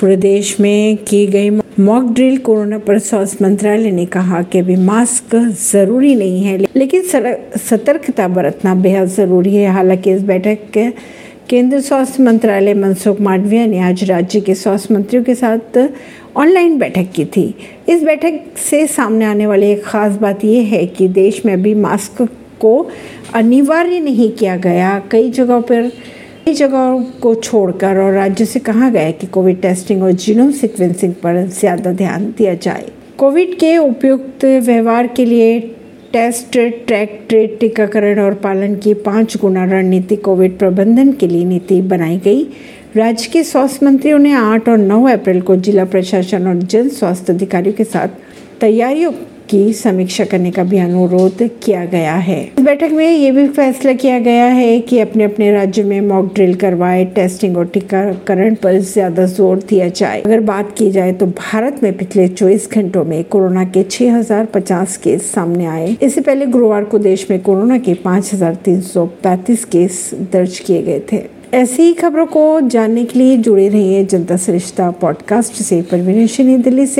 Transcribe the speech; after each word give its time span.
पूरे 0.00 0.16
देश 0.16 0.58
में 0.60 0.96
की 1.08 1.26
गई 1.26 1.50
मॉक 1.50 2.04
ड्रिल 2.14 2.36
कोरोना 2.38 2.78
पर 2.78 2.98
स्वास्थ्य 2.98 3.44
मंत्रालय 3.44 3.90
ने 3.90 4.04
कहा 4.06 4.40
कि 4.42 4.58
अभी 4.58 4.76
मास्क 4.76 5.34
ज़रूरी 5.62 6.14
नहीं 6.14 6.42
है, 6.42 6.56
लेकिन 6.76 7.02
सतर्कता 7.60 8.28
बरतना 8.28 8.74
बेहद 8.74 9.08
ज़रूरी 9.08 9.54
है। 9.54 9.72
हालाँकि 9.72 10.12
इस 10.12 10.22
बैठक 10.22 10.58
के 10.74 10.88
केंद्रीय 11.48 11.82
स्वास्थ्य 11.82 12.22
मंत्रालय 12.22 12.74
मनसुख 12.74 13.20
मांडविया 13.20 13.66
ने 13.66 13.80
आज 13.80 14.04
राज्य 14.04 14.40
के 14.40 14.54
स्वास्थ्य 14.54 14.94
मंत्रियों 14.94 15.24
के 15.24 15.34
साथ 15.34 15.78
ऑनलाइन 16.36 16.78
बैठक 16.78 17.10
की 17.16 17.24
थी। 17.26 17.54
इस 17.88 18.02
बैठक 18.02 18.40
से 18.58 18.86
सामने 18.86 19.24
आने 19.24 19.46
वाली 19.46 19.70
एक 19.70 19.84
खास 19.84 20.16
बात 20.16 20.44
यह 20.44 20.66
है 20.66 20.84
कि 20.86 21.08
देश 21.10 21.44
में 21.46 21.52
अभी 21.52 21.74
मास्क 21.76 22.22
को 22.60 22.90
अनिवार्य 23.34 24.00
नहीं 24.00 24.30
किया 24.32 24.56
गया। 24.58 24.98
कई 25.10 25.30
जगहों 25.30 25.60
पर 25.62 25.90
कई 26.50 26.54
जगहों 26.56 27.02
को 27.22 27.34
छोड़कर 27.34 27.98
और 28.02 28.12
राज्य 28.12 28.44
से 28.44 28.60
कहा 28.60 28.88
गया 28.90 29.10
कि 29.10 29.26
कोविड 29.26 29.60
टेस्टिंग 29.62 30.02
और 30.02 30.12
जीनोम 30.12 30.50
सीक्वेंसिंग 30.50 31.12
पर 31.14 31.36
ज़्यादा 31.48 31.92
ध्यान 31.92 32.24
दिया 32.38 32.54
जाए। 32.54 32.86
कोविड 33.18 33.54
के 33.58 33.76
उपयुक्त 33.78 34.44
व्यवहार 34.64 35.06
के 35.06 35.24
लिए 35.24 35.60
टेस्ट, 36.12 36.58
ट्रैक 36.86 37.26
ट्रेड 37.28 37.58
टीकाकरण 37.58 38.20
और 38.20 38.34
पालन 38.34 38.74
की 38.76 38.94
पाँच 39.06 39.36
गुना 39.36 39.64
रणनीति 39.64 40.16
कोविड 40.16 40.58
प्रबंधन 40.58 41.12
के 41.12 41.26
लिए 41.26 41.44
नीति 41.44 41.80
बनाई 41.82 42.16
गई। 42.18 42.42
राज्य 42.96 43.30
के 43.32 43.44
स्वास्थ्य 43.44 43.86
मंत्रियों 43.86 44.18
ने 44.18 44.34
8 44.34 44.68
और 44.68 44.78
9 44.78 45.06
अप्रैल 45.12 45.40
को 45.40 45.56
जिला 45.58 45.84
प्रशासन 45.84 46.48
और 46.48 46.62
जन 46.64 46.88
स्वास्थ्य 46.88 47.32
अधिकारियों 47.32 47.74
के 47.74 47.84
साथ 47.84 48.08
तैयारियों 48.60 49.12
की 49.50 49.72
समीक्षा 49.72 50.24
करने 50.24 50.50
का 50.50 50.64
भी 50.64 50.78
अनुरोध 50.78 51.42
किया 51.64 51.84
गया 51.84 52.14
है। 52.14 52.40
इस 52.44 52.64
बैठक 52.64 52.90
में 52.92 53.10
ये 53.12 53.30
भी 53.30 53.46
फैसला 53.48 53.92
किया 53.92 54.18
गया 54.18 54.44
है 54.44 54.80
कि 54.80 54.98
अपने 54.98 55.24
अपने 55.24 55.50
राज्य 55.52 55.82
में 55.82 56.00
मॉक 56.00 56.34
ड्रिल 56.34 56.54
करवाए 56.54 57.04
टेस्टिंग 57.04 57.56
और 57.56 57.66
टीकाकरण 57.66 58.54
पर 58.54 58.78
ज़्यादा 58.78 59.26
ज़ोर 59.26 59.58
दिया 59.68 59.88
जाए। 59.88 60.20
अगर 60.20 60.40
बात 60.40 60.74
की 60.78 60.90
जाए 60.90 61.12
तो 61.12 61.26
भारत 61.26 61.82
में 61.82 61.96
पिछले 61.96 62.28
24 62.28 62.68
घंटों 62.72 63.04
में 63.04 63.24
कोरोना 63.24 63.64
के 63.64 63.82
6050 63.82 64.96
केस 64.96 65.32
सामने 65.32 65.66
आए। 65.66 65.96
इससे 66.02 66.20
पहले 66.20 66.46
गुरुवार 66.46 66.84
को 66.84 66.98
देश 66.98 67.26
में 67.30 67.40
कोरोना 67.40 67.78
के 67.78 67.94
5335 67.94 69.64
केस 69.64 70.10
दर्ज 70.32 70.58
किए 70.58 70.82
गए 70.82 71.00
थे। 71.12 71.40
ऐसी 71.54 71.82
ही 71.82 71.92
खबरों 71.92 72.26
को 72.26 72.60
जानने 72.60 73.04
के 73.04 73.18
लिए 73.18 73.36
जुड़े 73.36 73.68
रहिए 73.68 74.04
जनता 74.04 74.36
सरिश्ता 74.36 74.90
पॉडकास्ट 74.90 75.52
से। 75.52 75.82
परवीन 75.82 76.62
दिल्ली 76.62 76.86
से। 76.86 76.98